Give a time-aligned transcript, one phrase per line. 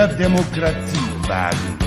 [0.00, 1.78] der Demokratie wagen.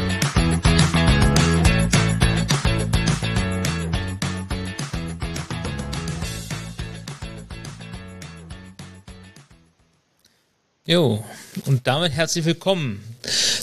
[10.86, 11.26] Jo,
[11.66, 13.04] und damit herzlich willkommen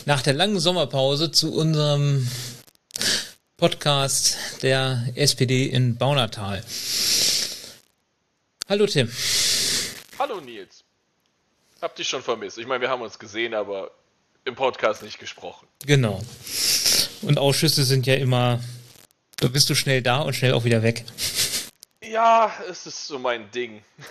[0.07, 2.29] nach der langen Sommerpause zu unserem
[3.57, 6.65] Podcast der SPD in Baunatal.
[8.69, 9.13] Hallo Tim.
[10.19, 10.83] Hallo Nils.
[11.81, 12.59] Hab dich schon vermisst.
[12.59, 13.93] Ich meine, wir haben uns gesehen, aber
[14.45, 15.67] im Podcast nicht gesprochen.
[15.87, 16.21] Genau.
[17.23, 18.61] Und Ausschüsse sind ja immer,
[19.37, 21.05] da bist du schnell da und schnell auch wieder weg.
[22.03, 23.83] Ja, es ist so mein Ding.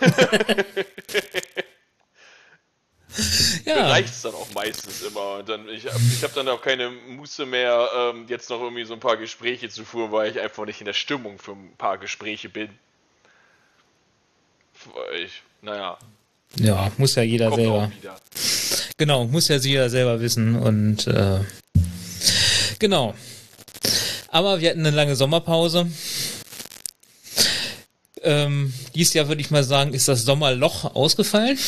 [3.64, 3.88] ja.
[3.88, 5.38] reicht es dann auch meistens immer.
[5.38, 8.84] Und dann, ich habe ich hab dann auch keine Muße mehr, ähm, jetzt noch irgendwie
[8.84, 11.74] so ein paar Gespräche zu führen, weil ich einfach nicht in der Stimmung für ein
[11.76, 12.70] paar Gespräche bin.
[15.22, 15.98] Ich, naja.
[16.56, 17.92] Ja, muss ja jeder Kommt selber.
[19.00, 21.40] Genau, muss ja jeder selber wissen und äh,
[22.78, 23.14] genau.
[24.28, 25.90] Aber wir hatten eine lange Sommerpause.
[28.20, 31.58] Ähm, dies Jahr würde ich mal sagen, ist das Sommerloch ausgefallen.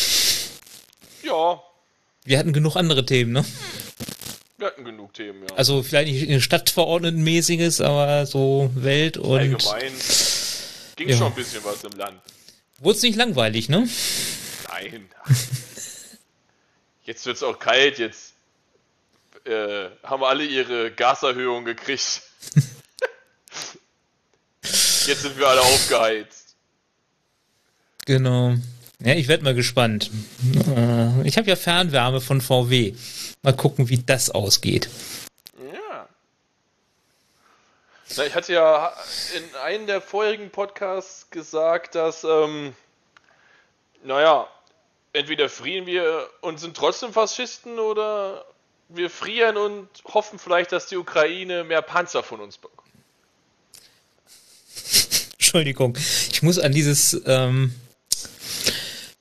[1.23, 1.63] Ja.
[2.27, 3.47] Wir hatten genug andere Themen, ne?
[4.59, 5.57] Wir hatten genug Themen, ja.
[5.57, 9.39] Also vielleicht nicht Stadtverordnetenmäßiges, aber so Welt und.
[9.39, 9.93] Allgemein
[10.97, 11.17] ging ja.
[11.17, 12.21] schon ein bisschen was im Land.
[12.81, 13.89] Wurde es nicht langweilig, ne?
[14.69, 15.09] Nein.
[17.05, 18.35] Jetzt wird es auch kalt, jetzt
[19.45, 22.23] äh, haben alle ihre Gaserhöhung gekriegt.
[24.63, 26.55] jetzt sind wir alle aufgeheizt.
[28.07, 28.55] Genau.
[29.01, 30.11] Ja, ich werde mal gespannt.
[30.77, 32.95] Äh, ich habe ja Fernwärme von VW.
[33.43, 34.89] Mal gucken, wie das ausgeht.
[35.59, 36.09] Ja.
[38.17, 38.93] Na, ich hatte ja
[39.37, 42.75] in einem der vorherigen Podcasts gesagt, dass, ähm,
[44.05, 44.47] naja,
[45.13, 48.45] entweder frieren wir und sind trotzdem Faschisten oder
[48.89, 52.89] wir frieren und hoffen vielleicht, dass die Ukraine mehr Panzer von uns bekommt.
[55.33, 55.97] Entschuldigung,
[56.31, 57.75] ich muss an dieses ähm,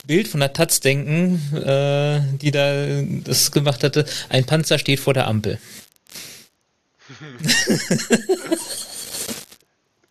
[0.05, 4.05] Bild von der Taz denken, äh, die da das gemacht hatte.
[4.29, 5.59] Ein Panzer steht vor der Ampel.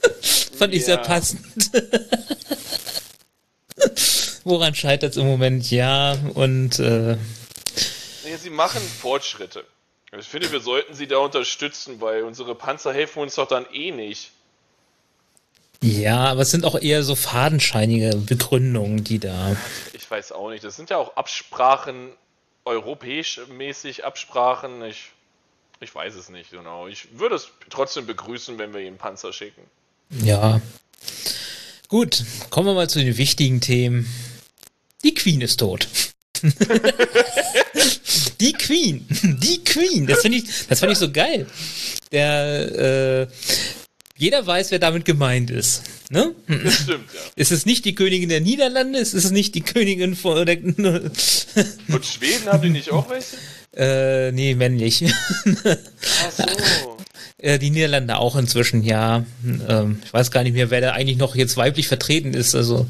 [0.56, 1.40] Fand ich sehr passend.
[4.44, 5.70] Woran scheitert es im Moment?
[5.70, 6.78] Ja, und.
[6.78, 7.16] Äh,
[8.24, 9.64] nee, sie machen Fortschritte.
[10.18, 13.92] Ich finde, wir sollten sie da unterstützen, weil unsere Panzer helfen uns doch dann eh
[13.92, 14.32] nicht.
[15.82, 19.56] Ja, aber es sind auch eher so fadenscheinige Begründungen, die da.
[19.92, 20.64] Ich weiß auch nicht.
[20.64, 22.10] Das sind ja auch Absprachen,
[22.64, 24.82] europäisch mäßig Absprachen.
[24.84, 25.10] Ich,
[25.80, 26.86] ich weiß es nicht genau.
[26.88, 29.62] Ich würde es trotzdem begrüßen, wenn wir ihnen Panzer schicken.
[30.22, 30.60] Ja.
[31.88, 34.06] Gut, kommen wir mal zu den wichtigen Themen.
[35.04, 35.88] Die Queen ist tot.
[38.40, 39.06] die Queen,
[39.42, 41.46] die Queen, das finde ich, das fand ich so geil.
[42.12, 43.26] Der, äh,
[44.16, 45.82] jeder weiß, wer damit gemeint ist.
[46.10, 46.34] Ne?
[46.46, 47.20] Das stimmt, ja.
[47.36, 48.98] Ist es nicht die Königin der Niederlande?
[48.98, 51.14] Ist es nicht die Königin von der Und
[52.04, 53.36] Schweden haben die nicht auch welche?
[53.76, 55.04] Äh, nee, männlich.
[55.64, 56.96] Ach so.
[57.38, 59.24] Äh, die Niederlande auch inzwischen, ja.
[59.68, 62.54] Ähm, ich weiß gar nicht mehr, wer da eigentlich noch jetzt weiblich vertreten ist.
[62.54, 62.86] Also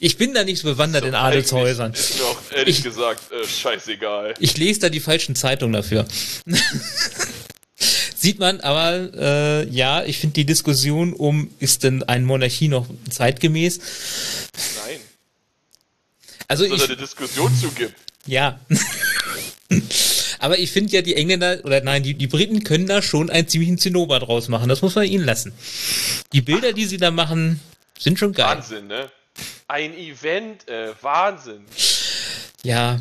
[0.00, 1.92] ich bin da nicht so bewandert so in Adelshäusern.
[1.92, 4.34] Ist mir auch ehrlich ich, gesagt äh, scheißegal.
[4.38, 6.06] Ich lese da die falschen Zeitungen dafür.
[8.16, 12.86] Sieht man, aber äh, ja, ich finde die Diskussion um, ist denn eine Monarchie noch
[13.10, 13.80] zeitgemäß?
[14.86, 15.00] Nein.
[16.48, 17.94] Also Dass ich, eine Diskussion zugibt.
[18.26, 18.58] Ja.
[20.38, 23.48] aber ich finde ja, die Engländer, oder nein, die, die Briten können da schon einen
[23.48, 24.68] ziemlichen Zinnober draus machen.
[24.68, 25.52] Das muss man ihnen lassen.
[26.32, 27.60] Die Bilder, die sie da machen,
[27.98, 28.56] sind schon geil.
[28.56, 29.10] Wahnsinn, ne?
[29.68, 31.64] Ein Event, äh, Wahnsinn.
[32.62, 33.00] Ja,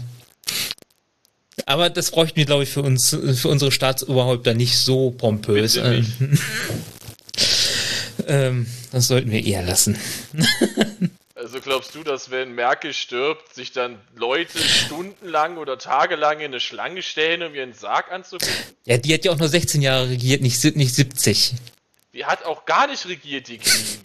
[1.65, 5.75] aber das bräuchten wir, glaube ich, für uns, für unsere Staatsoberhäupter nicht so pompös.
[5.75, 6.07] Ähm,
[8.27, 9.97] ähm, das sollten wir eher lassen.
[11.35, 16.61] Also glaubst du, dass wenn Merkel stirbt, sich dann Leute stundenlang oder tagelang in eine
[16.61, 18.55] Schlange stellen, um ihren Sarg anzugucken?
[18.85, 21.55] Ja, die hat ja auch nur 16 Jahre regiert, nicht, nicht 70.
[22.13, 23.99] Die hat auch gar nicht regiert, die Queen.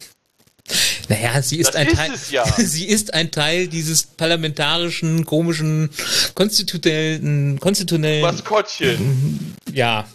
[1.08, 2.10] Naja, sie ist, das ein ist Teil.
[2.30, 2.44] Ja.
[2.56, 5.90] Sie ist ein Teil dieses parlamentarischen, komischen,
[6.34, 8.22] konstitutionellen, konstitutionellen.
[8.22, 9.54] Maskottchen.
[9.72, 10.06] Ja.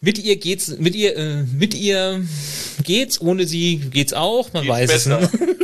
[0.00, 2.24] Mit ihr geht's, mit ihr, äh, mit ihr
[2.82, 5.06] geht's, ohne sie geht's auch, man geht's weiß es.
[5.06, 5.30] Ne?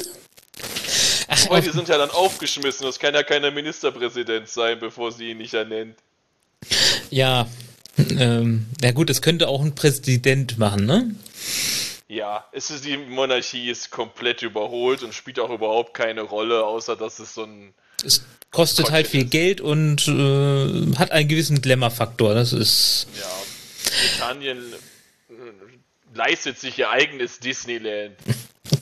[1.28, 2.84] Ach, Wobei, die sind ja dann aufgeschmissen.
[2.84, 5.96] Das kann ja keiner Ministerpräsident sein, bevor sie ihn nicht ernennt.
[7.10, 7.48] Ja.
[8.18, 11.14] Ähm, na gut, das könnte auch ein Präsident machen, ne?
[12.12, 16.94] Ja, es ist, die Monarchie ist komplett überholt und spielt auch überhaupt keine Rolle, außer
[16.94, 17.72] dass es so ein
[18.04, 18.20] Es
[18.50, 22.34] kostet halt viel Geld und äh, hat einen gewissen Glamour-Faktor.
[22.34, 23.06] Das ist.
[23.18, 23.30] Ja.
[24.18, 24.58] Britannien
[25.30, 25.32] äh,
[26.14, 28.14] leistet sich ihr eigenes Disneyland.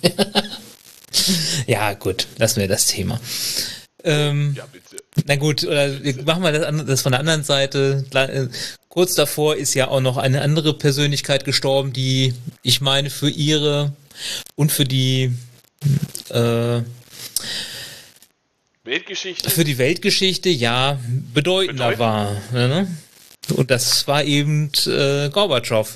[1.68, 3.20] ja, gut, lassen wir das Thema.
[4.02, 4.96] Ähm, ja, bitte.
[5.26, 5.88] Na gut, oder
[6.24, 8.04] machen wir das, das von der anderen Seite.
[8.90, 13.92] Kurz davor ist ja auch noch eine andere Persönlichkeit gestorben, die ich meine für ihre
[14.56, 15.32] und für die
[16.28, 16.82] äh,
[18.82, 19.48] Weltgeschichte?
[19.48, 20.98] Für die Weltgeschichte, ja,
[21.32, 22.00] bedeutender Bedeutend.
[22.00, 22.36] war.
[22.52, 22.96] Ne?
[23.50, 25.88] Und das war eben äh, Gorbatschow,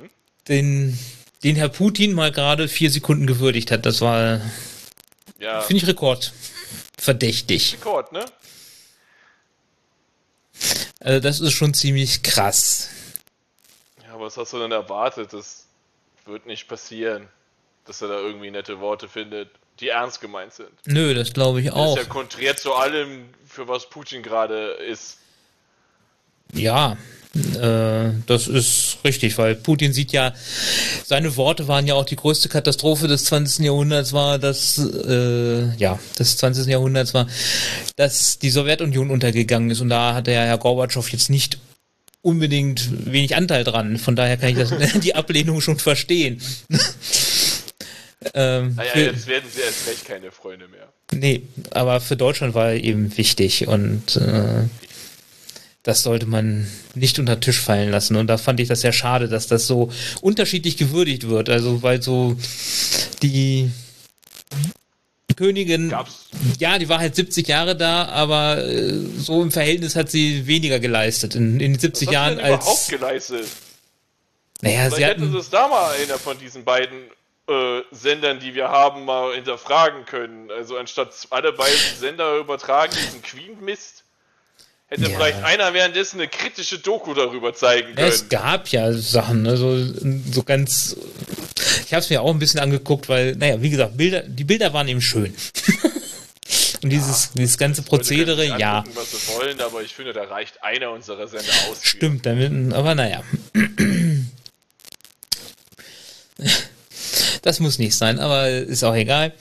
[0.00, 0.08] mhm.
[0.46, 0.98] den,
[1.42, 3.84] den Herr Putin mal gerade vier Sekunden gewürdigt hat.
[3.84, 4.40] Das war,
[5.40, 5.60] ja.
[5.62, 7.78] finde ich, rekordverdächtig.
[7.80, 8.24] Rekord, ne?
[11.00, 12.88] Also das ist schon ziemlich krass.
[14.04, 15.32] Ja, was hast du denn erwartet?
[15.32, 15.66] Das
[16.26, 17.28] wird nicht passieren,
[17.84, 19.50] dass er da irgendwie nette Worte findet
[19.80, 20.70] die ernst gemeint sind.
[20.86, 21.94] Nö, das glaube ich auch.
[21.94, 25.18] Das ist ja konträr zu allem, für was Putin gerade ist.
[26.54, 26.96] Ja,
[27.34, 30.34] äh, das ist richtig, weil Putin sieht ja,
[31.04, 33.64] seine Worte waren ja auch die größte Katastrophe des 20.
[33.66, 36.66] Jahrhunderts war, dass, äh, ja, des 20.
[36.66, 37.28] Jahrhunderts war,
[37.94, 41.58] dass die Sowjetunion untergegangen ist und da hat der Herr Gorbatschow jetzt nicht
[42.22, 43.96] unbedingt wenig Anteil dran.
[43.98, 46.40] Von daher kann ich das, die Ablehnung schon verstehen.
[48.34, 50.92] Ähm, naja, für, jetzt werden sie erst recht keine Freunde mehr.
[51.10, 54.64] Nee, aber für Deutschland war er eben wichtig und äh,
[55.82, 58.16] das sollte man nicht unter den Tisch fallen lassen.
[58.16, 59.90] Und da fand ich das sehr schade, dass das so
[60.20, 61.48] unterschiedlich gewürdigt wird.
[61.48, 62.36] Also, weil so
[63.22, 63.70] die
[65.36, 66.28] Königin, Gab's?
[66.58, 70.80] ja, die war halt 70 Jahre da, aber äh, so im Verhältnis hat sie weniger
[70.80, 72.64] geleistet in, in den 70 Was Jahren hat sie denn als.
[72.64, 73.46] überhaupt geleistet?
[74.60, 76.98] Naja, Vielleicht sie hatten, hätten sie es da mal einer von diesen beiden
[77.48, 80.50] äh, Sendern, die wir haben, mal hinterfragen können.
[80.50, 83.99] Also anstatt alle beiden Sender übertragen diesen Queen-Mist,
[84.90, 85.08] hätte ja.
[85.10, 88.08] vielleicht einer währenddessen eine kritische Doku darüber zeigen können.
[88.08, 89.76] es gab ja Sachen, ne, so,
[90.32, 90.96] so ganz.
[91.86, 94.72] Ich habe es mir auch ein bisschen angeguckt, weil, naja, wie gesagt, Bilder, die Bilder
[94.72, 95.34] waren eben schön.
[96.82, 98.84] Und ja, dieses, dieses ganze Prozedere, ja.
[98.94, 101.78] was sie wollen, aber ich finde, da reicht einer unserer Sender aus.
[101.82, 103.22] Stimmt, damit, aber naja.
[107.42, 109.32] Das muss nicht sein, aber ist auch egal.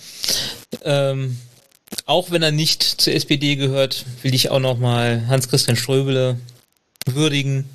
[0.83, 1.37] Ähm,
[2.09, 6.39] auch wenn er nicht zur SPD gehört, will ich auch nochmal Hans-Christian Ströbele
[7.05, 7.69] würdigen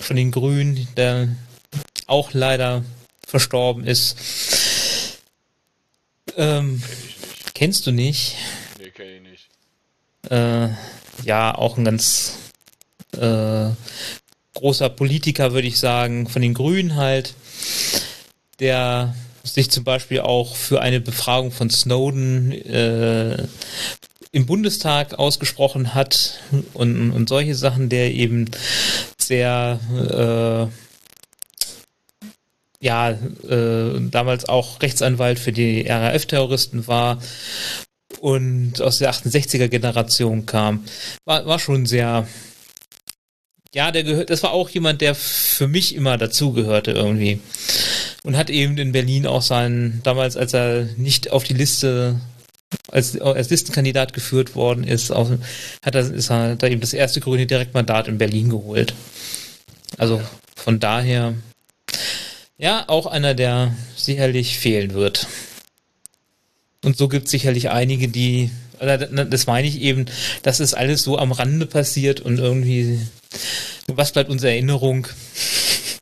[0.00, 1.28] von den Grünen, der
[2.06, 2.82] auch leider
[3.26, 4.16] verstorben ist.
[6.38, 8.36] Ähm, Kenn kennst du nicht?
[8.78, 9.48] Nee, kenn ich nicht.
[10.30, 10.68] Äh,
[11.24, 12.38] ja, auch ein ganz
[13.12, 13.68] äh,
[14.54, 17.34] großer Politiker, würde ich sagen, von den Grünen halt
[18.60, 19.14] der
[19.46, 23.46] sich zum Beispiel auch für eine Befragung von Snowden äh,
[24.32, 26.40] im Bundestag ausgesprochen hat
[26.74, 28.50] und, und solche Sachen, der eben
[29.18, 30.66] sehr äh,
[32.84, 37.22] ja äh, damals auch Rechtsanwalt für die RAF-Terroristen war
[38.20, 40.84] und aus der 68er Generation kam,
[41.24, 42.26] war, war schon sehr
[43.74, 47.40] ja, der gehört, das war auch jemand, der für mich immer dazugehörte irgendwie
[48.26, 52.20] und hat eben in Berlin auch seinen, damals, als er nicht auf die Liste
[52.88, 55.30] als, als Listenkandidat geführt worden ist, auch,
[55.84, 58.94] hat er, ist er da eben das erste grüne Direktmandat in Berlin geholt.
[59.96, 60.20] Also
[60.56, 61.34] von daher,
[62.58, 65.28] ja, auch einer, der sicherlich fehlen wird.
[66.84, 70.06] Und so gibt es sicherlich einige, die, das meine ich eben,
[70.42, 72.98] das ist alles so am Rande passiert und irgendwie,
[73.86, 75.06] was bleibt unsere Erinnerung?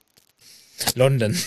[0.94, 1.36] London.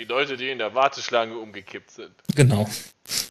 [0.00, 2.14] Die Leute, die in der Warteschlange umgekippt sind.
[2.34, 2.66] Genau.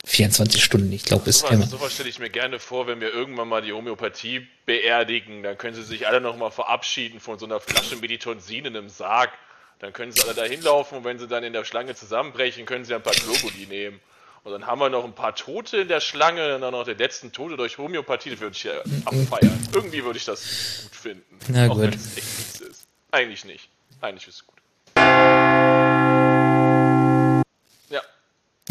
[0.05, 1.65] 24 Stunden, ich glaube, ist immer.
[1.65, 5.41] Sowas stelle ich mir gerne vor, wenn wir irgendwann mal die Homöopathie beerdigen.
[5.41, 9.31] Dann können sie sich alle nochmal verabschieden von so einer Flasche Meditonsin in einem Sarg.
[9.79, 12.85] Dann können sie alle da hinlaufen und wenn sie dann in der Schlange zusammenbrechen, können
[12.85, 13.99] sie ein paar Globuli nehmen.
[14.43, 16.99] Und dann haben wir noch ein paar Tote in der Schlange und dann noch den
[16.99, 18.29] letzten Tote durch Homöopathie.
[18.29, 18.73] Das würde ich ja
[19.05, 19.69] abfeiern.
[19.73, 21.39] Irgendwie würde ich das gut finden.
[21.47, 22.87] Na auch wenn es echt nichts ist.
[23.09, 23.69] Eigentlich nicht.
[24.01, 24.59] Eigentlich ist es gut.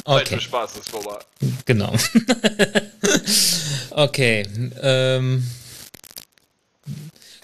[0.08, 0.36] Okay.
[0.36, 1.18] Für Spaß ist vorbei.
[1.66, 1.92] Genau.
[3.90, 4.46] okay.
[4.80, 5.46] Ähm,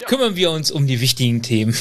[0.00, 0.06] ja.
[0.06, 1.76] Kümmern wir uns um die wichtigen Themen.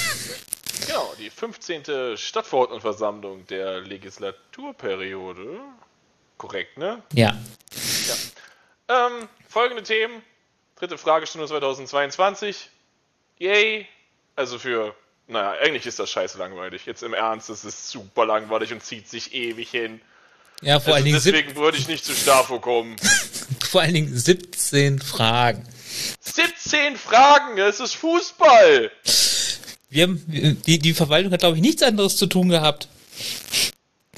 [0.86, 2.18] Genau, die 15.
[2.18, 5.62] Stadtverordnetenversammlung der Legislaturperiode.
[6.38, 7.02] Korrekt, ne?
[7.13, 7.38] Ja.
[8.90, 9.08] ja.
[9.08, 10.22] Ähm, folgende Themen.
[10.75, 12.70] Dritte Fragestunde 2022.
[13.40, 13.88] Yay.
[14.36, 14.94] Also für,
[15.28, 16.86] naja, eigentlich ist das scheiße langweilig.
[16.86, 20.02] Jetzt im Ernst, es ist super langweilig und zieht sich ewig hin.
[20.63, 21.22] Ja, vor also allen Dingen.
[21.24, 22.96] Deswegen würde ich nicht zu Stafo kommen.
[23.70, 25.63] Vor allen Dingen 17 Fragen.
[26.20, 28.91] 17 Fragen, es ist Fußball.
[29.89, 32.88] Wir, die, die Verwaltung hat, glaube ich, nichts anderes zu tun gehabt,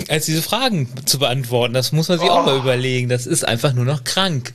[0.09, 1.73] als diese Fragen zu beantworten.
[1.73, 2.33] Das muss man sich oh.
[2.33, 3.07] auch mal überlegen.
[3.07, 4.53] Das ist einfach nur noch krank.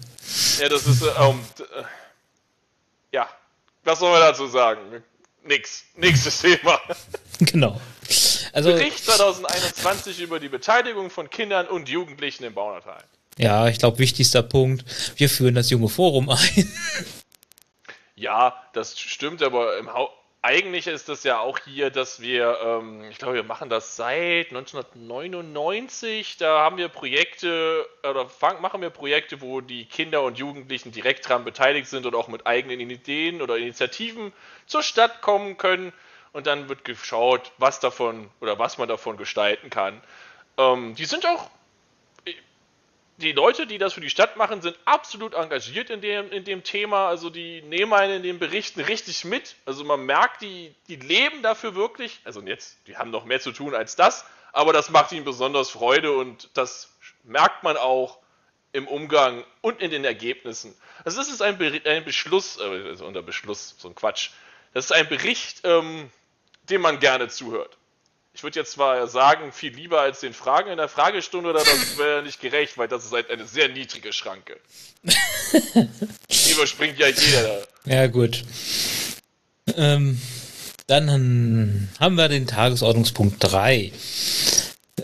[0.61, 1.41] Ja, das ist, ähm,
[3.13, 3.29] ja,
[3.85, 4.81] was soll man dazu sagen?
[5.45, 5.85] Nix.
[5.97, 6.79] Nächstes Thema.
[7.43, 7.81] Genau.
[8.53, 13.03] Also, Bericht 2021 über die Beteiligung von Kindern und Jugendlichen im Baunatal.
[13.39, 14.85] Ja, ich glaube, wichtigster Punkt,
[15.17, 16.73] wir führen das junge Forum ein.
[18.17, 19.71] Ja, das stimmt, aber
[20.43, 24.49] eigentlich ist das ja auch hier, dass wir, ähm, ich glaube, wir machen das seit
[24.49, 26.39] 1999.
[26.39, 31.29] Da haben wir Projekte oder fang, machen wir Projekte, wo die Kinder und Jugendlichen direkt
[31.29, 34.33] daran beteiligt sind und auch mit eigenen Ideen oder Initiativen
[34.67, 35.93] zur Stadt kommen können.
[36.33, 40.01] Und dann wird geschaut, was davon oder was man davon gestalten kann.
[40.57, 41.51] Ähm, die sind auch
[43.21, 46.65] die Leute, die das für die Stadt machen, sind absolut engagiert in dem, in dem
[46.65, 47.09] Thema.
[47.09, 49.57] Also die nehmen einen in den Berichten richtig mit.
[49.67, 52.21] Also man merkt, die, die leben dafür wirklich.
[52.25, 55.71] Also jetzt, die haben noch mehr zu tun als das, aber das macht ihnen besonders
[55.71, 56.93] Freude und das
[57.25, 58.19] merkt man auch
[58.73, 60.75] im Umgang und in den Ergebnissen.
[61.05, 64.31] Also das ist ein, Ber ein Beschluss, äh, also unter Beschluss, so ein Quatsch.
[64.73, 66.11] Das ist ein Bericht, ähm,
[66.71, 67.77] dem man gerne zuhört
[68.33, 71.99] ich würde jetzt zwar sagen, viel lieber als den Fragen in der Fragestunde, oder das
[71.99, 74.57] wäre nicht gerecht, weil das ist halt eine sehr niedrige Schranke.
[75.05, 77.67] Die überspringt ja jeder.
[77.85, 78.45] Ja, gut.
[79.77, 80.21] Ähm,
[80.87, 83.93] dann haben wir den Tagesordnungspunkt 3.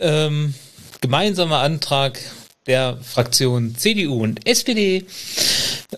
[0.00, 0.54] Ähm,
[1.00, 2.18] gemeinsamer Antrag
[2.66, 5.04] der Fraktionen CDU und SPD.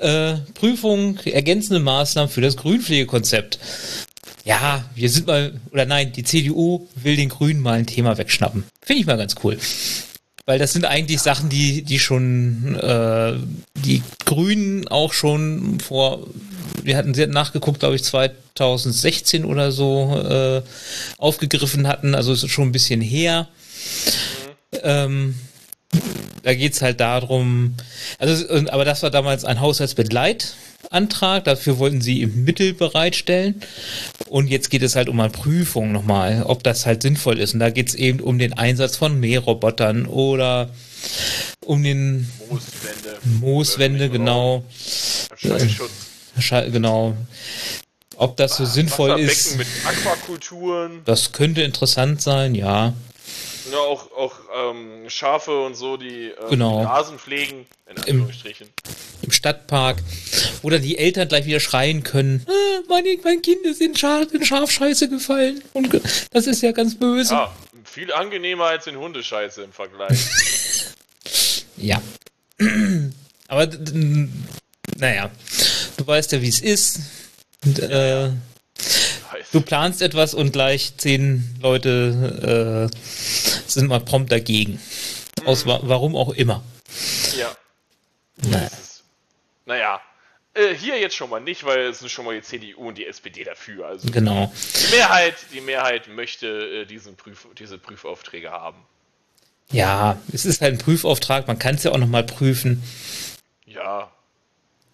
[0.01, 3.59] Äh, Prüfung ergänzende Maßnahmen für das Grünpflegekonzept
[4.49, 8.65] ja, wir sind mal, oder nein, die CDU will den Grünen mal ein Thema wegschnappen.
[8.81, 9.59] Finde ich mal ganz cool.
[10.47, 13.35] Weil das sind eigentlich Sachen, die, die schon, äh,
[13.75, 16.27] die Grünen auch schon vor,
[16.83, 20.63] wir hatten sehr nachgeguckt, glaube ich, 2016 oder so, äh,
[21.19, 22.15] aufgegriffen hatten.
[22.15, 23.49] Also es ist schon ein bisschen her.
[24.83, 25.35] Ähm,
[26.43, 27.75] da geht's halt darum,
[28.19, 30.55] also, aber das war damals ein Haushaltsbegleit
[30.91, 31.45] Antrag.
[31.45, 33.63] Dafür wollten sie im Mittel bereitstellen.
[34.29, 37.55] Und jetzt geht es halt um eine Prüfung nochmal, ob das halt sinnvoll ist.
[37.55, 40.71] Und da geht es eben um den Einsatz von Mährobotern oder
[41.65, 43.19] um den Mooswände.
[43.41, 44.65] Mooswände, genau.
[45.37, 45.91] Schallschutz.
[46.73, 47.17] Genau.
[48.17, 49.57] Ob das so sinnvoll ist.
[49.57, 51.03] mit Aquakulturen.
[51.05, 52.95] Das könnte interessant sein, ja.
[53.71, 56.83] Ja, auch, auch ähm, Schafe und so, die ähm, genau.
[56.83, 58.67] Rasen pflegen, in Anführungsstrichen.
[58.67, 58.88] Im,
[59.39, 59.99] Stadtpark,
[60.63, 64.33] wo dann die Eltern gleich wieder schreien können, ah, mein, mein Kind ist in, Schaf,
[64.33, 65.63] in Schafscheiße gefallen.
[65.73, 66.01] Und
[66.33, 67.35] das ist ja ganz böse.
[67.35, 67.55] Ja,
[67.85, 70.19] viel angenehmer als in Hundescheiße im Vergleich.
[71.77, 72.03] ja.
[73.49, 73.69] Aber,
[74.97, 75.31] naja,
[75.97, 76.99] du weißt ja, wie es ist.
[77.65, 78.31] Und, äh,
[79.53, 84.81] du planst etwas und gleich zehn Leute äh, sind mal prompt dagegen.
[85.45, 86.65] Aus wa warum auch immer.
[87.39, 87.57] Ja.
[88.51, 88.69] Naja.
[89.69, 90.01] Naja.
[90.55, 93.07] Äh, hier jetzt schon mal nicht, weil es sind schon mal die CDU und die
[93.07, 93.87] SPD dafür.
[93.87, 94.53] Also genau.
[94.81, 98.79] Die Mehrheit, die Mehrheit möchte äh, diesen Prüf diese Prüfaufträge haben.
[99.71, 102.83] Ja, es ist halt ein Prüfauftrag, man kann es ja auch nochmal prüfen.
[103.67, 104.11] Ja.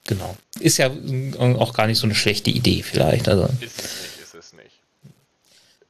[0.07, 0.37] Genau.
[0.61, 0.91] Ist ja
[1.39, 3.29] auch gar nicht so eine schlechte Idee vielleicht.
[3.29, 3.49] Also.
[3.61, 4.81] Ist es nicht es nicht.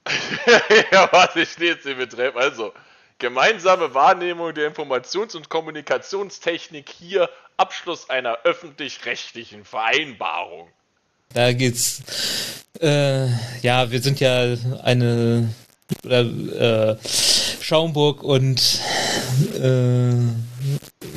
[0.92, 2.36] ja, warte, steht sie betreff.
[2.36, 2.72] Also,
[3.18, 10.68] gemeinsame Wahrnehmung der Informations- und Kommunikationstechnik hier, Abschluss einer öffentlich-rechtlichen Vereinbarung.
[11.32, 12.02] Da geht's.
[12.80, 13.28] Äh,
[13.62, 15.48] ja, wir sind ja eine
[16.04, 16.96] oder, äh,
[17.60, 18.80] Schaumburg und
[19.60, 20.12] äh,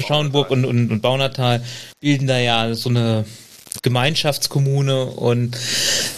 [0.01, 1.63] Schauenburg und, und, und Baunatal
[1.99, 3.25] bilden da ja so eine
[3.81, 5.57] Gemeinschaftskommune und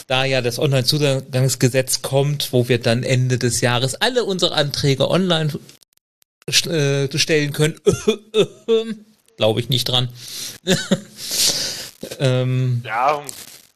[0.07, 5.53] da ja das Online-Zugangsgesetz kommt, wo wir dann Ende des Jahres alle unsere Anträge online
[6.47, 7.79] äh, stellen können,
[9.39, 10.09] glaube ich nicht dran.
[12.19, 13.23] ähm, ja,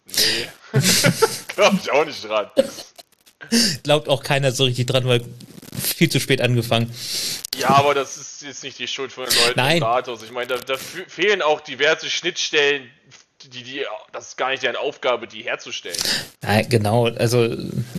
[0.07, 0.79] nee.
[1.55, 2.47] glaube ich auch nicht dran.
[3.83, 5.23] Glaubt auch keiner so richtig dran, weil
[5.81, 6.93] viel zu spät angefangen.
[7.55, 9.81] Ja, aber das ist jetzt nicht die Schuld von den Leuten Nein.
[10.21, 12.89] Ich meine, da, da fehlen auch diverse Schnittstellen,
[13.49, 15.97] die, die, das ist gar nicht deren Aufgabe, die herzustellen.
[16.41, 17.55] Nein, genau, also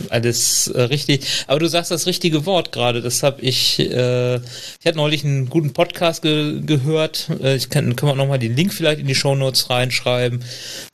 [0.09, 1.45] alles äh, richtig.
[1.47, 3.01] Aber du sagst das richtige Wort gerade.
[3.01, 7.29] Das habe ich, äh, ich hatte neulich einen guten Podcast ge gehört.
[7.41, 10.43] Äh, ich kann, können wir nochmal den Link vielleicht in die Show Notes reinschreiben.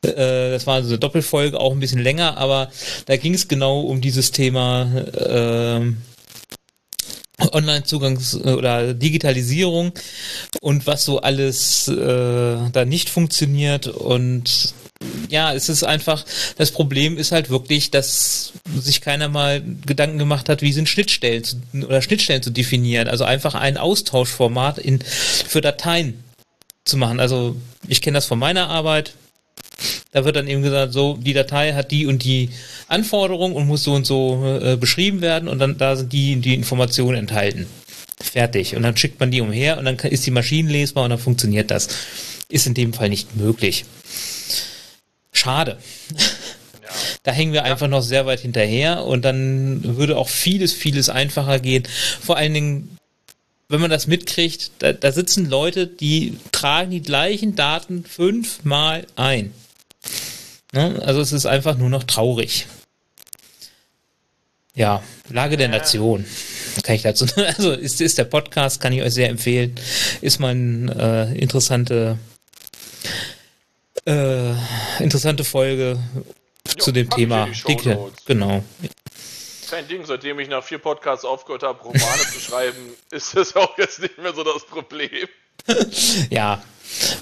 [0.04, 2.72] Äh, das war so eine Doppelfolge, auch ein bisschen länger, aber
[3.06, 4.90] da ging es genau um dieses Thema.
[5.14, 6.11] Äh,
[7.54, 9.92] Online-Zugangs- oder Digitalisierung
[10.62, 14.74] und was so alles äh, da nicht funktioniert und
[15.30, 16.26] ja, es ist einfach,
[16.58, 21.44] das Problem ist halt wirklich, dass sich keiner mal Gedanken gemacht hat, wie sind Schnittstellen
[21.44, 23.08] zu, oder Schnittstellen zu definieren.
[23.08, 26.24] Also einfach ein Austauschformat in, für Dateien
[26.86, 27.20] zu machen.
[27.20, 27.56] Also
[27.88, 29.14] ich kenne das von meiner Arbeit.
[30.12, 32.50] Da wird dann eben gesagt, so, die Datei hat die und die
[32.88, 36.54] Anforderung und muss so und so äh, beschrieben werden und dann da sind die die
[36.54, 37.66] Informationen enthalten.
[38.22, 38.76] Fertig.
[38.76, 41.72] Und dann schickt man die umher und dann kann, ist die maschinenlesbar und dann funktioniert
[41.72, 41.88] das.
[42.50, 43.86] Ist in dem Fall nicht möglich.
[45.32, 45.78] Schade.
[46.18, 46.18] Ja.
[47.24, 51.60] Da hängen wir einfach noch sehr weit hinterher und dann würde auch vieles, vieles einfacher
[51.60, 51.84] gehen.
[52.22, 52.98] Vor allen Dingen,
[53.70, 59.54] wenn man das mitkriegt, da, da sitzen Leute, die tragen die gleichen Daten fünfmal ein.
[60.72, 61.02] Ne?
[61.06, 62.68] Also es ist einfach nur noch traurig.
[64.74, 66.26] Ja, Lage der Nation.
[66.84, 67.26] Kann ich dazu.
[67.36, 69.76] Also ist, ist der Podcast, kann ich euch sehr empfehlen.
[70.22, 72.18] Ist mal eine äh, interessante,
[74.06, 74.54] äh,
[75.00, 76.00] interessante Folge
[76.78, 77.50] zu dem Thema.
[77.68, 78.12] Dicke.
[78.26, 78.64] Genau.
[79.70, 83.78] Kein Ding, seitdem ich nach vier Podcasts aufgehört habe, Romane zu schreiben, ist das auch
[83.78, 85.28] jetzt nicht mehr so das Problem.
[86.30, 86.64] Ja.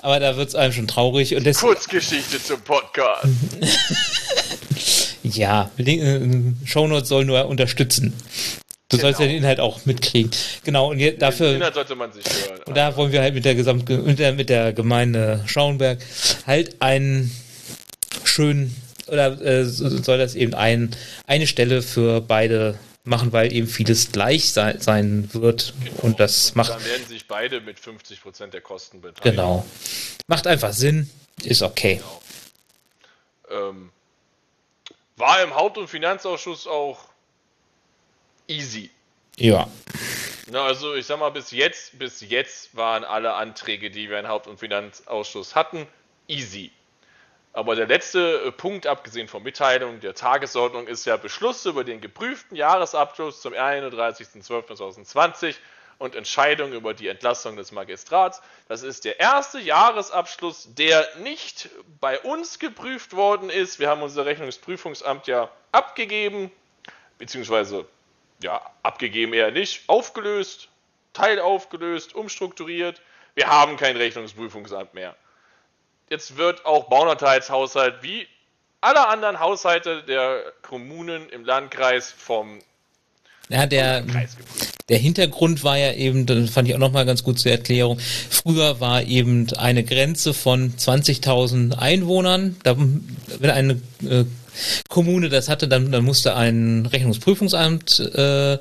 [0.01, 3.25] Aber da wird es einem schon traurig und Kurzgeschichte zum Podcast.
[5.23, 8.13] ja, Link- äh, Shownotes soll nur unterstützen.
[8.91, 9.35] Du sollst ja Genau.
[9.35, 10.31] den Inhalt auch mitkriegen.
[10.63, 12.59] Genau, und je, Den dafür, Inhalt sollte man sich hören.
[12.65, 15.99] Und da wollen wir halt mit der Gesamt mit der, mit der Gemeinde Schauenberg
[16.47, 17.29] halt einen
[18.23, 18.75] schönen
[19.07, 20.89] oder äh, so- soll das eben ein,
[21.27, 26.71] eine Stelle für beide machen, weil eben vieles gleich sein, sein wird und das macht
[26.71, 29.31] Dann werden sich beide mit 50% der Kosten beteiligen.
[29.31, 29.65] genau
[30.27, 31.09] macht einfach Sinn,
[31.43, 32.01] ist okay.
[33.49, 33.89] Ähm,
[35.15, 36.99] war im Haupt- und Finanzausschuss auch
[38.47, 38.89] easy.
[39.37, 39.67] Ja,
[40.51, 44.27] Na, also ich sag mal, bis jetzt, bis jetzt waren alle Anträge, die wir im
[44.27, 45.87] Haupt- und Finanzausschuss hatten,
[46.27, 46.71] easy.
[47.59, 51.99] Aber der letzte äh, Punkt, abgesehen von Mitteilung der Tagesordnung, ist ja Beschluss über den
[51.99, 55.55] geprüften Jahresabschluss zum 31.12.2020
[55.97, 58.41] und Entscheidung über die Entlassung des Magistrats.
[58.69, 61.67] Das ist der erste Jahresabschluss, der nicht
[61.99, 63.77] bei uns geprüft worden ist.
[63.77, 66.53] Wir haben unser Rechnungsprüfungsamt ja abgegeben,
[67.17, 67.85] beziehungsweise
[68.41, 70.69] ja, abgegeben eher nicht, aufgelöst,
[71.11, 73.01] teilaufgelöst, umstrukturiert.
[73.35, 75.17] Wir haben kein Rechnungsprüfungsamt mehr.
[76.09, 78.27] Jetzt wird auch Baunateilshaushalt wie
[78.81, 82.59] alle anderen Haushalte der Kommunen im Landkreis vom
[83.49, 84.03] ja der.
[84.89, 88.79] Der Hintergrund war ja eben, das fand ich auch nochmal ganz gut zur Erklärung, früher
[88.79, 92.55] war eben eine Grenze von 20.000 Einwohnern.
[92.63, 94.25] Da, wenn eine äh,
[94.89, 98.57] Kommune das hatte, dann, dann musste ein Rechnungsprüfungsamt äh,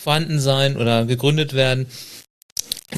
[0.00, 1.88] vorhanden sein oder gegründet werden.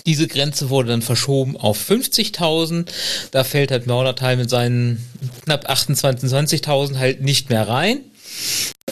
[0.04, 2.87] Diese Grenze wurde dann verschoben auf 50.000.
[3.30, 5.04] Da fällt halt Mauerteil mit seinen
[5.44, 6.28] knapp 28.000,
[6.64, 8.00] 20.000 halt nicht mehr rein.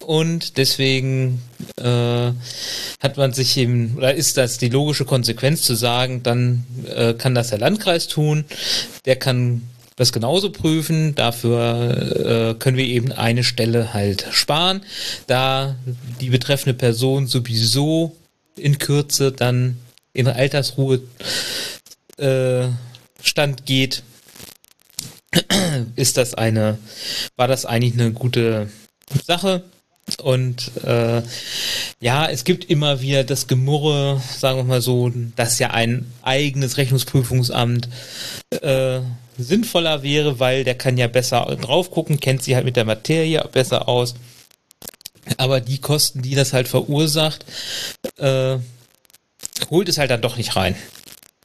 [0.01, 1.43] Und deswegen
[1.77, 2.33] äh,
[3.01, 6.65] hat man sich eben, oder ist das die logische Konsequenz zu sagen, dann
[6.95, 8.45] äh, kann das der Landkreis tun,
[9.05, 9.63] der kann
[9.97, 14.83] das genauso prüfen, dafür äh, können wir eben eine Stelle halt sparen,
[15.27, 15.77] da
[16.21, 18.17] die betreffende Person sowieso
[18.57, 19.79] in Kürze dann
[20.15, 21.03] in Altersruhe
[22.17, 22.69] äh,
[23.23, 24.03] Stand geht,
[25.97, 26.79] ist das eine,
[27.37, 28.71] war das eigentlich eine gute
[29.27, 29.65] Sache.
[30.23, 31.23] Und äh,
[32.01, 36.77] ja, es gibt immer wieder das Gemurre, sagen wir mal so, dass ja ein eigenes
[36.77, 37.89] Rechnungsprüfungsamt
[38.51, 39.01] äh,
[39.39, 43.49] sinnvoller wäre, weil der kann ja besser drauf gucken, kennt sich halt mit der Materie
[43.51, 44.15] besser aus.
[45.39, 47.47] Aber die Kosten, die das halt verursacht,
[48.19, 48.59] äh,
[49.71, 50.77] holt es halt dann doch nicht rein.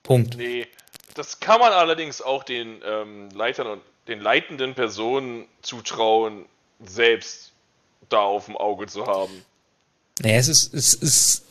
[0.03, 0.37] Punkt.
[0.37, 0.67] Nee,
[1.15, 6.45] das kann man allerdings auch den ähm, Leitern und den leitenden Personen zutrauen,
[6.83, 7.51] selbst
[8.09, 9.43] da auf dem Auge zu haben.
[10.21, 11.45] Naja, es ist, es ist,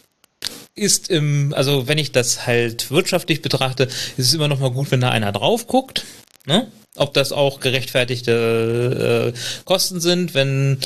[0.75, 4.91] ist im, also wenn ich das halt wirtschaftlich betrachte, ist es immer noch mal gut,
[4.91, 6.05] wenn da einer drauf guckt,
[6.47, 6.71] ne?
[6.97, 10.79] Ob das auch gerechtfertigte äh, Kosten sind, wenn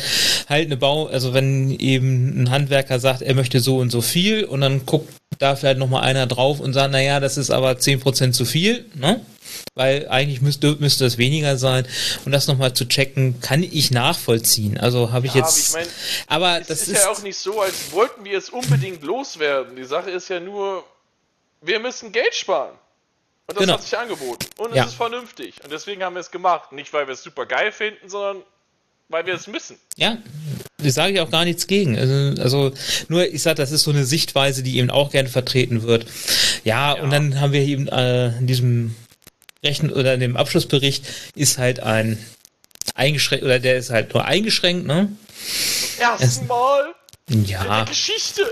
[0.46, 4.44] halt eine Bau, also wenn eben ein Handwerker sagt, er möchte so und so viel
[4.44, 5.08] und dann guckt
[5.42, 8.86] da vielleicht noch mal einer drauf und sagt, naja, das ist aber 10% zu viel,
[8.94, 9.24] ne?
[9.74, 11.86] Weil eigentlich müsste, müsste es weniger sein.
[12.24, 14.78] Und das nochmal zu checken, kann ich nachvollziehen.
[14.78, 15.74] Also habe ich Ja, jetzt.
[15.74, 15.94] aber ich mein,
[16.28, 19.76] aber Es das ist, ja auch nicht so, als wollten wir es unbedingt loswerden.
[19.76, 20.84] Die Sache ist ja nur,
[21.60, 22.72] wir müssen Geld sparen.
[23.48, 23.74] Und das Genau.
[23.74, 24.46] hat sich angeboten.
[24.56, 24.84] Und Ja.
[24.84, 25.56] es ist vernünftig.
[25.64, 26.72] Und deswegen haben wir es gemacht.
[26.72, 28.42] Nicht, weil wir es super geil finden, sondern
[29.12, 29.76] weil wir es müssen.
[29.96, 30.18] Ja,
[30.82, 31.98] ich sage ja auch gar nichts gegen.
[31.98, 32.72] Also, also
[33.08, 36.06] nur, ich sage, das ist so eine Sichtweise, die eben auch gerne vertreten wird.
[36.64, 37.02] Ja, ja.
[37.02, 38.96] und dann haben wir eben äh, in diesem
[39.64, 42.18] Rechen oder in dem Abschlussbericht ist halt ein
[42.94, 45.12] eingeschränkt, oder der ist halt nur eingeschränkt, ne?
[45.98, 46.94] Erstmal
[47.28, 47.34] ja.
[47.34, 48.42] in der Geschichte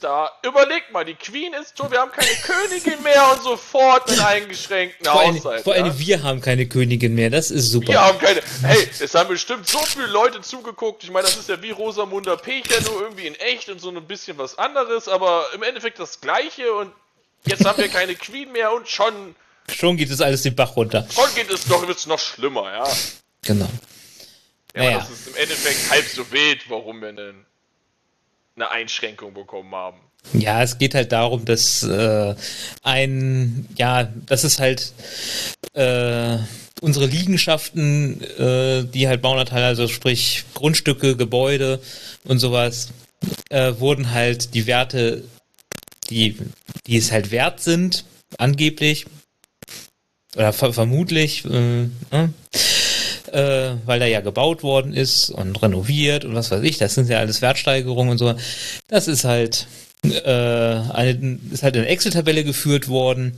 [0.00, 0.30] da.
[0.42, 5.04] Überleg mal, die Queen ist tot, wir haben keine Königin mehr und sofort mit eingeschränkten
[5.04, 5.64] vor Haushalt.
[5.64, 5.98] vor allem ja?
[5.98, 7.88] wir haben keine Königin mehr, das ist super.
[7.88, 8.42] Wir haben keine.
[8.62, 11.04] Hey, es haben bestimmt so viele Leute zugeguckt.
[11.04, 14.06] Ich meine, das ist ja wie Rosamunde Pecher, nur irgendwie in echt und so ein
[14.06, 16.92] bisschen was anderes, aber im Endeffekt das gleiche und
[17.44, 19.34] jetzt haben wir keine Queen mehr und schon.
[19.68, 21.06] Schon geht es alles den Bach runter.
[21.12, 22.88] Schon geht es noch, wird's noch schlimmer, ja.
[23.42, 23.68] Genau.
[24.74, 24.98] Ja, naja.
[24.98, 27.46] das ist im Endeffekt halb so wild, warum wir denn
[28.56, 29.98] eine Einschränkung bekommen haben.
[30.32, 32.34] Ja, es geht halt darum, dass äh,
[32.82, 34.92] ein, ja, das ist halt
[35.74, 36.38] äh,
[36.80, 41.80] unsere Liegenschaften, äh, die halt Bauanteile, also sprich Grundstücke, Gebäude
[42.24, 42.88] und sowas,
[43.50, 45.22] äh, wurden halt die Werte,
[46.10, 46.36] die,
[46.86, 48.04] die es halt wert sind,
[48.36, 49.06] angeblich
[50.34, 51.88] oder ver vermutlich, äh,
[53.32, 57.08] äh, weil da ja gebaut worden ist und renoviert und was weiß ich, das sind
[57.08, 58.34] ja alles Wertsteigerungen und so.
[58.88, 59.66] Das ist halt
[60.04, 63.36] äh, eine, ist halt eine Excel-Tabelle geführt worden.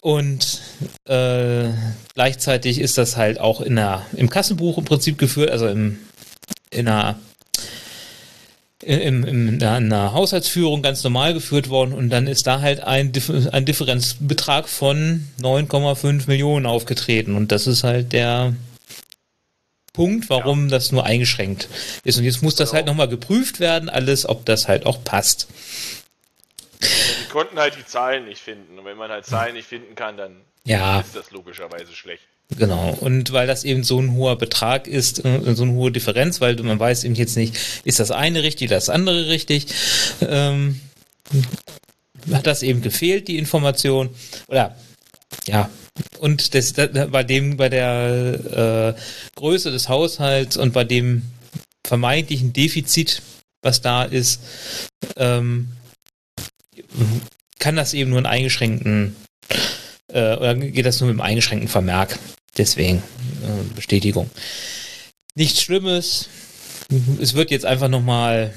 [0.00, 0.60] Und
[1.06, 1.68] äh,
[2.14, 5.98] gleichzeitig ist das halt auch in der, im Kassenbuch im Prinzip geführt, also im,
[6.70, 7.20] in einer
[8.82, 13.12] in, in, in einer Haushaltsführung ganz normal geführt worden und dann ist da halt ein,
[13.52, 18.54] ein Differenzbetrag von 9,5 Millionen aufgetreten und das ist halt der
[19.92, 20.70] Punkt, warum ja.
[20.70, 21.68] das nur eingeschränkt
[22.04, 22.18] ist.
[22.18, 22.78] Und jetzt muss das genau.
[22.78, 25.48] halt nochmal geprüft werden, alles, ob das halt auch passt.
[26.80, 28.78] Die konnten halt die Zahlen nicht finden.
[28.78, 31.00] Und wenn man halt Zahlen nicht finden kann, dann ja.
[31.00, 32.24] ist das logischerweise schlecht.
[32.58, 32.96] Genau.
[33.00, 36.56] Und weil das eben so ein hoher Betrag ist, äh, so eine hohe Differenz, weil
[36.56, 39.66] man weiß eben jetzt nicht, ist das eine richtig, das andere richtig,
[40.20, 40.80] ähm,
[42.32, 44.10] hat das eben gefehlt, die Information.
[44.48, 44.76] Oder
[45.46, 45.70] ja,
[46.18, 49.00] und das, das, bei dem, bei der äh,
[49.36, 51.22] Größe des Haushalts und bei dem
[51.86, 53.22] vermeintlichen Defizit,
[53.62, 54.40] was da ist,
[55.16, 55.72] ähm,
[57.58, 59.16] kann das eben nur einen eingeschränkten
[60.08, 62.18] äh, oder geht das nur mit einem eingeschränkten Vermerk.
[62.56, 64.30] Deswegen äh, Bestätigung.
[65.34, 66.28] Nichts Schlimmes.
[67.20, 68.52] Es wird jetzt einfach nochmal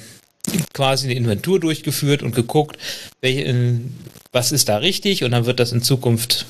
[0.73, 2.77] quasi eine Inventur durchgeführt und geguckt,
[3.21, 3.79] welche,
[4.31, 6.45] was ist da richtig und dann wird das in Zukunft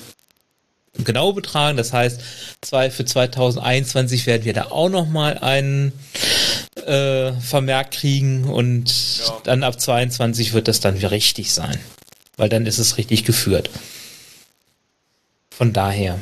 [1.04, 1.78] genau betragen.
[1.78, 2.22] Das heißt,
[2.62, 5.94] zwei, für 2021 werden wir da auch nochmal einen
[6.86, 9.38] äh, Vermerk kriegen und ja.
[9.44, 11.78] dann ab 22 wird das dann wieder richtig sein.
[12.38, 13.70] Weil dann ist es richtig geführt.
[15.52, 16.20] Von daher,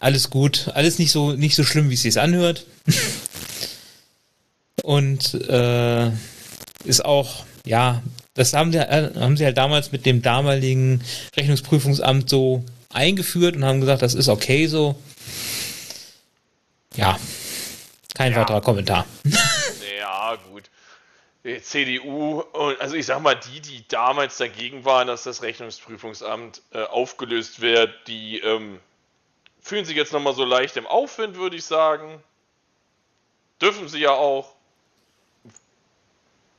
[0.00, 2.66] alles gut, alles nicht so, nicht so schlimm, wie es sich anhört.
[4.82, 6.10] und äh,
[6.84, 8.02] ist auch, ja,
[8.34, 11.02] das haben sie, haben sie halt damals mit dem damaligen
[11.36, 14.96] Rechnungsprüfungsamt so eingeführt und haben gesagt, das ist okay so.
[16.96, 17.18] Ja,
[18.14, 18.40] kein ja.
[18.40, 19.06] weiterer Kommentar.
[19.98, 20.70] Ja, gut.
[21.44, 22.40] Die CDU,
[22.78, 27.90] also ich sag mal, die, die damals dagegen waren, dass das Rechnungsprüfungsamt äh, aufgelöst wird,
[28.06, 28.78] die ähm,
[29.64, 32.22] fühlen sich jetzt nochmal so leicht im Aufwind, würde ich sagen.
[33.60, 34.54] Dürfen sie ja auch.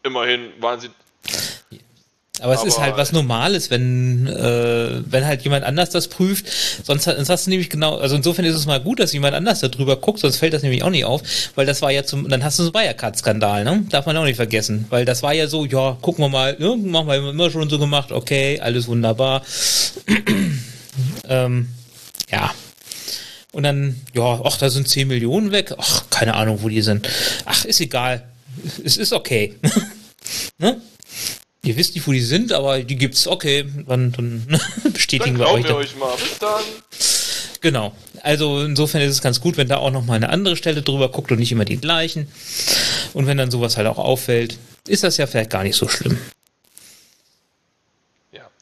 [0.03, 0.89] Immerhin waren sie
[2.41, 6.45] aber es aber ist halt was Normales, wenn, äh, wenn halt jemand anders das prüft.
[6.83, 9.61] Sonst, sonst hast du nämlich genau, also insofern ist es mal gut, dass jemand anders
[9.61, 11.21] darüber guckt, sonst fällt das nämlich auch nicht auf,
[11.55, 13.85] weil das war ja zum, dann hast du so Wirecard-Skandal, ne?
[13.89, 14.85] Darf man auch nicht vergessen.
[14.89, 17.79] Weil das war ja so, ja, gucken wir mal, ja, machen wir immer schon so
[17.79, 19.41] gemacht, okay, alles wunderbar.
[21.29, 21.69] ähm,
[22.29, 22.51] ja.
[23.55, 25.73] Und dann, ja, ach, da sind 10 Millionen weg.
[25.77, 27.07] Ach, keine Ahnung, wo die sind.
[27.45, 28.27] Ach, ist egal.
[28.83, 29.55] Es ist okay.
[30.57, 30.81] ne?
[31.63, 33.29] Ihr wisst nicht, wo die sind, aber die gibt's.
[33.29, 34.45] Okay, dann, dann
[34.91, 35.63] bestätigen dann wir euch.
[35.63, 36.13] Wir euch mal.
[36.17, 36.63] Bis dann.
[37.61, 37.95] Genau.
[38.23, 41.07] Also insofern ist es ganz gut, wenn da auch noch mal eine andere Stelle drüber
[41.07, 42.27] guckt und nicht immer die gleichen.
[43.13, 46.17] Und wenn dann sowas halt auch auffällt, ist das ja vielleicht gar nicht so schlimm.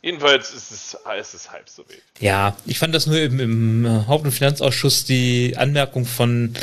[0.04, 2.02] Jedenfalls ist es, ist es halb so wild.
[2.20, 6.54] Ja, ich fand das nur im, im Haupt- und Finanzausschuss die Anmerkung von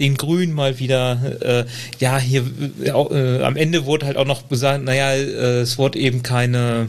[0.00, 1.64] den Grünen mal wieder, äh,
[2.00, 2.44] ja, hier
[2.82, 6.88] äh, äh, am Ende wurde halt auch noch gesagt, naja, äh, es wurde eben keine,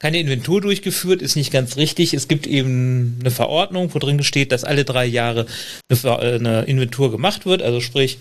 [0.00, 2.12] keine Inventur durchgeführt, ist nicht ganz richtig.
[2.12, 5.46] Es gibt eben eine Verordnung, wo drin steht, dass alle drei Jahre
[5.88, 8.18] eine, äh, eine Inventur gemacht wird, also sprich,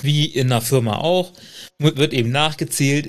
[0.00, 1.32] wie in einer Firma auch,
[1.78, 3.06] wird eben nachgezählt,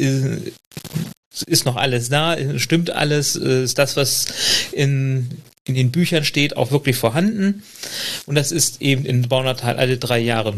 [1.46, 4.26] ist noch alles da, stimmt alles, ist das, was
[4.72, 5.30] in,
[5.66, 7.64] in den Büchern steht, auch wirklich vorhanden.
[8.26, 10.54] Und das ist eben in Baunatal alle drei Jahre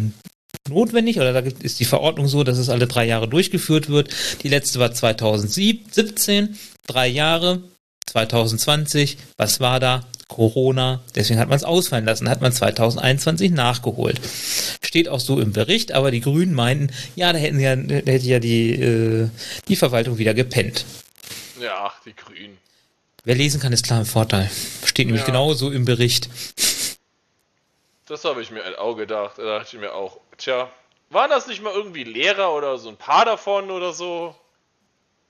[0.69, 4.09] notwendig oder da ist die Verordnung so, dass es alle drei Jahre durchgeführt wird.
[4.43, 6.57] Die letzte war 2017,
[6.88, 7.62] drei Jahre.
[8.05, 10.05] 2020, was war da?
[10.33, 14.19] Corona, deswegen hat man es ausfallen lassen, hat man 2021 nachgeholt.
[14.81, 18.25] Steht auch so im Bericht, aber die Grünen meinten, ja, da hätten ja, da hätte
[18.25, 19.29] ja die, äh,
[19.67, 20.85] die Verwaltung wieder gepennt.
[21.61, 22.57] Ja, ach, die Grünen.
[23.23, 24.49] Wer lesen kann, ist klar im Vorteil.
[24.85, 25.27] Steht nämlich Ja.
[25.27, 26.29] genauso im Bericht.
[28.07, 29.37] Das habe ich mir auch gedacht.
[29.37, 30.69] Da dachte ich mir auch, tja,
[31.09, 34.35] waren das nicht mal irgendwie Lehrer oder so ein paar davon oder so?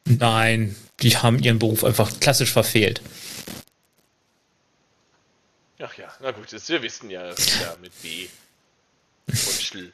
[0.05, 3.01] Nein, die haben ihren Beruf einfach klassisch verfehlt.
[5.79, 8.29] Ach ja, na gut, das, wir wissen ja, das ist ja mit B
[9.27, 9.91] und Schl.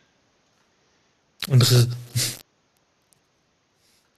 [1.48, 1.88] Und R.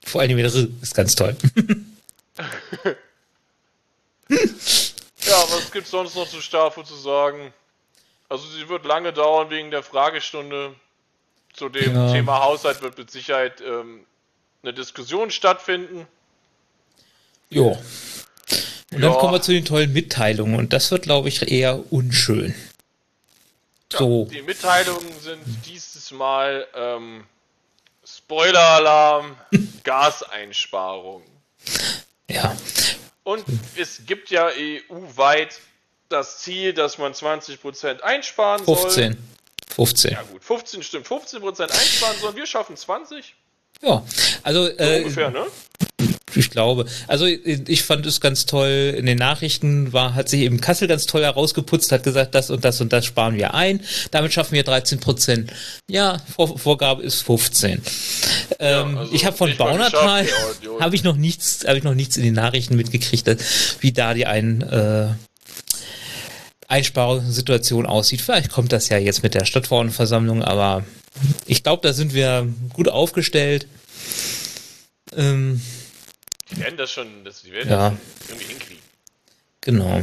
[0.04, 1.36] Vor allem mit R ist ganz toll.
[5.24, 7.52] Ja, was gibt's sonst noch zur Staffel zu sagen?
[8.28, 10.74] Also sie wird lange dauern wegen der Fragestunde.
[11.52, 12.12] Zu dem Ja.
[12.12, 14.06] Thema Haushalt wird mit Sicherheit ähm,
[14.62, 16.06] eine Diskussion stattfinden.
[17.50, 17.80] Jo.
[18.92, 19.18] Und dann Ja.
[19.18, 22.54] kommen wir zu den tollen Mitteilungen und das wird, glaube ich, eher unschön.
[23.92, 27.24] So, Die Mitteilungen sind dieses Mal ähm,
[28.06, 29.36] Spoiler-Alarm,
[29.84, 31.22] Gaseinsparung.
[32.28, 32.56] ja.
[33.24, 33.44] Und
[33.76, 35.60] es gibt ja EU-weit
[36.08, 38.76] das Ziel, dass man 20% einsparen soll.
[38.76, 39.16] 15.
[39.74, 40.10] 15.
[40.12, 41.06] Ja gut, 15 stimmt.
[41.06, 42.34] 15% einsparen sollen.
[42.36, 43.34] Wir schaffen 20.
[43.80, 44.04] Ja,
[44.42, 45.46] also äh, ungefähr, ne?
[46.36, 48.94] Ich glaube, also ich fand es ganz toll.
[48.96, 52.64] In den Nachrichten war, hat sich eben Kassel ganz toll herausgeputzt, hat gesagt, das und
[52.64, 53.80] das und das sparen wir ein.
[54.10, 55.52] Damit schaffen wir 13 Prozent.
[55.88, 57.82] Ja, Vor Vorgabe ist 15.
[58.58, 60.26] Ähm, also ich habe von Baunatal
[60.80, 63.28] habe ich noch nichts, habe ich noch nichts in den Nachrichten mitgekriegt,
[63.80, 65.08] wie da die ein äh,
[66.68, 68.22] Einsparungssituation aussieht.
[68.22, 70.84] Vielleicht kommt das ja jetzt mit der Stadtverordnetenversammlung, aber
[71.46, 73.66] ich glaube, da sind wir gut aufgestellt.
[75.14, 75.60] Ähm,
[76.54, 77.90] Die werden das schon, das, die werden Ja.
[77.90, 78.82] das irgendwie hinkriegen.
[79.60, 80.02] genau.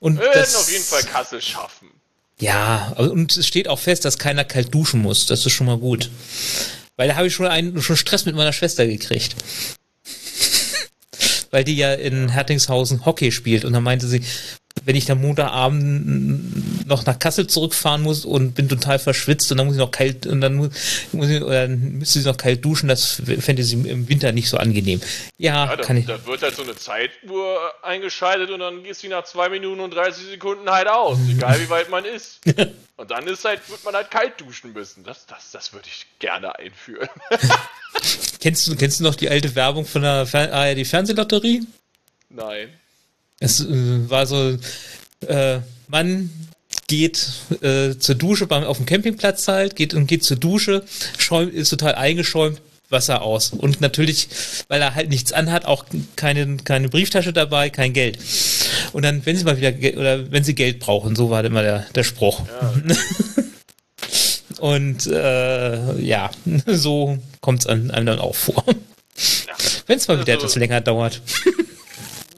[0.00, 1.88] Und Wir werden auf jeden Fall Kassel schaffen.
[2.40, 5.26] Ja, aber- und es steht auch fest, dass keiner kalt duschen muss.
[5.26, 6.10] Das ist schon mal gut.
[6.96, 9.34] Weil da habe ich schon einen schon Stress mit meiner Schwester gekriegt.
[11.50, 14.22] Weil die ja in Hertingshausen Hockey spielt und dann meinte sie,
[14.84, 19.66] wenn ich dann Montagabend noch nach Kassel zurückfahren muss und bin total verschwitzt und dann
[19.66, 20.70] muss ich noch kalt und dann muss,
[21.12, 24.56] muss ich, oder müsste sie noch kalt duschen, das fände sie im Winter nicht so
[24.58, 25.00] angenehm.
[25.38, 26.06] Ja, Ja, da, kann ich.
[26.06, 29.94] da wird halt so eine Zeituhr eingeschaltet und dann ist sie nach 2 Minuten und
[29.94, 31.18] 30 Sekunden halt aus.
[31.30, 32.40] Egal wie weit man ist.
[32.96, 35.02] Und dann ist halt, wird man halt kalt duschen müssen.
[35.02, 37.08] Das, das, das würde ich gerne einführen.
[38.40, 41.66] Kennst du, kennst du noch die alte Werbung von der Fer ARD Fernsehlotterie?
[42.28, 42.68] Nein.
[43.44, 44.56] Es äh, war so,
[45.26, 46.30] äh, Mann
[46.86, 47.28] geht
[47.60, 50.82] äh, zur Dusche beim, auf dem Campingplatz halt, geht und geht zur Dusche,
[51.18, 53.50] schäumt, ist total eingeschäumt, Wasser aus.
[53.50, 54.28] Und natürlich,
[54.68, 55.84] weil er halt nichts anhat, auch
[56.16, 58.18] keine, keine Brieftasche dabei, kein Geld.
[58.92, 61.80] Und dann, wenn sie mal wieder, oder wenn sie Geld brauchen, so war immer der,
[61.94, 62.42] der Spruch.
[64.58, 66.30] Und äh, ja,
[66.66, 68.64] so kommt es einem dann auch vor.
[69.86, 71.20] Wenn es mal wieder Also- etwas länger dauert.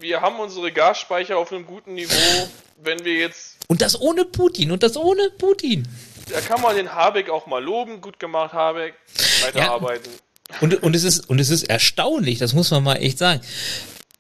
[0.07, 2.49] Wir haben unsere Gasspeicher auf einem guten Niveau.
[2.81, 5.88] Wenn wir jetzt, Und das ohne Putin und das ohne Putin.
[6.31, 8.01] da kann man den Habeck auch mal loben.
[8.01, 8.95] Gut gemacht, Habeck.
[9.42, 10.12] Weiterarbeiten.
[10.61, 13.40] Und, und, es ist, und es ist erstaunlich, das muss man mal echt sagen,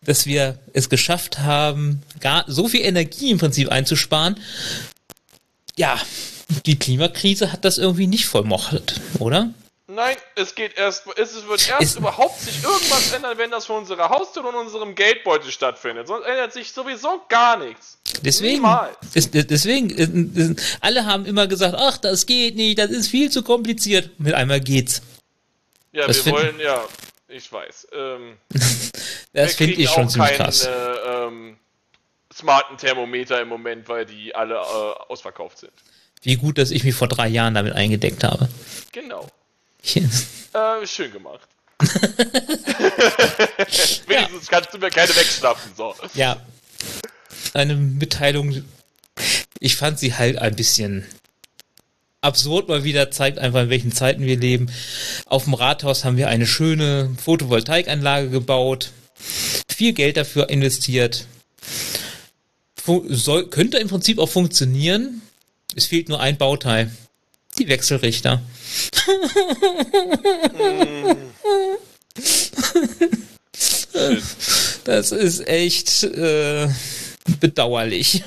[0.02, 4.40] dass wir es geschafft haben, gar so viel Energie im Prinzip einzusparen.
[5.76, 6.00] Ja,
[6.64, 9.54] die Klimakrise hat das irgendwie nicht vermocht, oder?
[9.96, 13.78] Nein, es geht erst, es wird erst Es- überhaupt sich irgendwas ändern, wenn das vor
[13.78, 16.06] unserer Haustür und unserem Geldbeutel stattfindet.
[16.06, 17.96] Sonst ändert sich sowieso gar nichts.
[18.20, 18.62] Deswegen,
[19.14, 20.02] ist, deswegen, äh,
[20.52, 24.10] äh, alle haben immer gesagt, ach, das geht nicht, das ist viel zu kompliziert.
[24.20, 25.00] Mit einmal geht's.
[25.92, 26.84] Ja, Das wir wollen, ja,
[27.28, 27.88] ich weiß.
[27.92, 28.36] Ähm,
[29.32, 30.64] Das finde ich schon auch ziemlich keinen krass.
[30.66, 30.70] Äh,
[31.26, 31.56] ähm,
[32.34, 34.58] smarten Thermometer im Moment, weil die alle äh,
[35.08, 35.72] ausverkauft sind.
[36.22, 38.48] Wie gut, dass ich mich vor drei Jahren damit eingedeckt habe.
[38.92, 39.26] Genau.
[40.52, 41.40] Äh, schön gemacht.
[44.06, 45.72] Wenigstens kannst du mir keine wegschnappen.
[45.76, 45.94] So.
[46.14, 46.40] Ja.
[47.54, 48.64] Eine Mitteilung.
[49.60, 51.06] Ich fand sie halt ein bisschen
[52.20, 54.70] absurd mal wieder, zeigt einfach, in welchen Zeiten wir leben.
[55.26, 58.90] Auf dem Rathaus haben wir eine schöne Photovoltaikanlage gebaut,
[59.68, 61.26] viel Geld dafür investiert.
[62.76, 65.22] Fu soll, könnte im Prinzip auch funktionieren.
[65.74, 66.90] Es fehlt nur ein Bauteil.
[67.58, 68.42] Die Wechselrichter.
[74.84, 76.68] Das ist echt äh,
[77.40, 78.22] bedauerlich.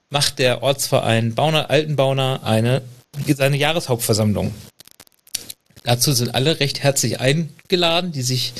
[0.09, 2.81] macht der Ortsverein Bauner, Altenbauner eine,
[3.33, 4.53] seine Jahreshauptversammlung.
[5.83, 8.53] Dazu sind alle recht herzlich eingeladen, die sich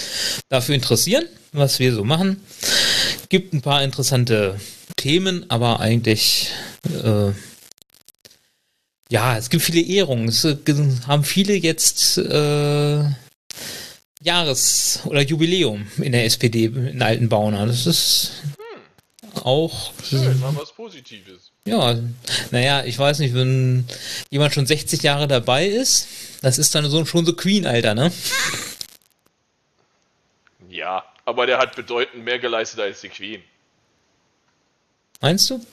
[0.50, 2.42] dafür interessieren, was wir so machen.
[3.30, 4.60] Gibt ein paar interessante
[4.96, 6.50] Themen, aber eigentlich
[7.04, 7.32] äh,
[9.12, 10.30] ja, es gibt viele Ehrungen.
[10.30, 10.56] Es äh,
[11.06, 13.04] haben viele jetzt äh,
[14.22, 17.66] Jahres- oder Jubiläum in der SPD in Altenbauner.
[17.66, 18.32] Das ist
[19.24, 19.44] hm.
[19.44, 19.94] auch.
[20.04, 21.52] Schön, mal was Positives.
[21.66, 22.00] Ja,
[22.50, 23.86] naja, ich weiß nicht, wenn
[24.30, 26.08] jemand schon 60 Jahre dabei ist,
[26.42, 28.12] das ist dann so, schon so Queen-Alter, ne?
[30.70, 33.44] Ja, aber der hat bedeutend mehr geleistet als die Queen.
[35.20, 35.64] Meinst du?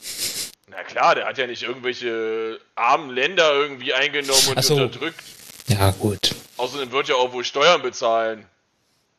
[0.69, 4.75] Na klar, der hat ja nicht irgendwelche armen Länder irgendwie eingenommen und so.
[4.75, 5.23] unterdrückt.
[5.69, 6.35] Ja, gut.
[6.59, 8.45] Außerdem wird ja auch wohl Steuern bezahlen.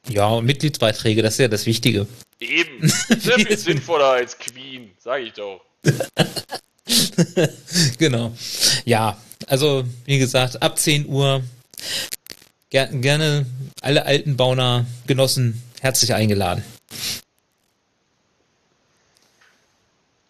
[0.07, 2.07] Ja, und Mitgliedsbeiträge, das ist ja das Wichtige.
[2.39, 2.89] Eben.
[2.89, 5.61] Sehr viel sinnvoller als Queen, sag ich doch.
[7.97, 8.35] genau.
[8.85, 11.43] Ja, also wie gesagt, ab 10 Uhr
[12.69, 13.45] ger gerne
[13.81, 16.63] alle alten Bauner Genossen herzlich eingeladen.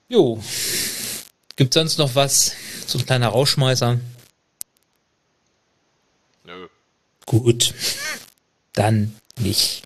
[0.08, 0.41] Jo.
[1.56, 2.54] Gibt sonst noch was?
[2.88, 4.00] So ein kleiner Rauschmeißer?
[7.30, 7.76] Gut,
[8.74, 9.84] dann nicht.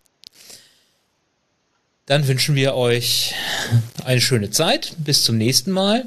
[2.06, 3.34] Dann wünschen wir euch
[4.02, 4.94] eine schöne Zeit.
[4.96, 6.06] Bis zum nächsten Mal.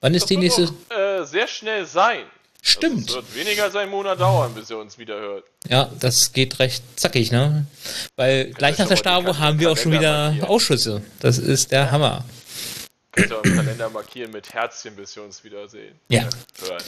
[0.00, 0.66] Wann ist das die nächste?
[0.66, 2.22] Doch, äh, sehr schnell sein.
[2.62, 3.08] Stimmt.
[3.08, 5.46] Also es wird weniger als einen Monat dauern, bis ihr uns wieder hört.
[5.68, 7.66] Ja, das geht recht zackig, ne?
[8.14, 10.48] Weil gleich nach der Stavo haben wir auch schon wieder markieren.
[10.48, 11.02] Ausschüsse.
[11.18, 12.24] Das ist der Hammer.
[13.10, 15.98] Könnt ihr im Kalender markieren mit Herzchen, bis wir uns wiedersehen.
[16.08, 16.28] Ja.
[16.60, 16.82] Hören.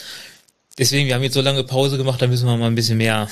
[0.81, 3.29] Deswegen, wir haben jetzt so lange Pause gemacht, da müssen wir mal ein bisschen mehr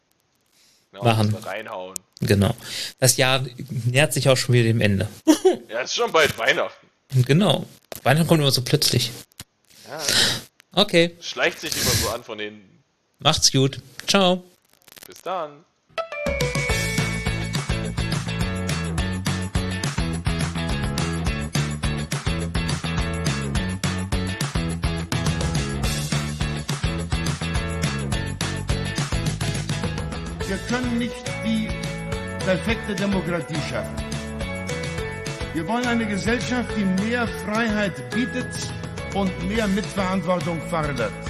[0.92, 1.34] genau, machen.
[1.34, 1.94] Reinhauen.
[2.20, 2.54] Genau.
[3.00, 3.44] Das Jahr
[3.86, 5.08] nähert sich auch schon wieder dem Ende.
[5.68, 6.86] ja, ist schon bald Weihnachten.
[7.26, 7.66] Genau.
[8.04, 9.10] Weihnachten kommt immer so plötzlich.
[9.88, 10.00] Ja.
[10.72, 11.16] Okay.
[11.20, 12.60] Schleicht sich immer so an von den.
[13.18, 13.80] Macht's gut.
[14.06, 14.44] Ciao.
[15.08, 15.64] Bis dann.
[30.50, 31.68] Wir können nicht die
[32.44, 33.94] perfekte Demokratie schaffen.
[35.54, 38.48] Wir wollen eine Gesellschaft, die mehr Freiheit bietet
[39.14, 41.29] und mehr Mitverantwortung fordert.